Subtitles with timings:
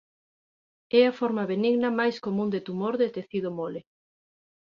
[0.99, 3.81] É a forma benigna máis común de tumor de tecido mole.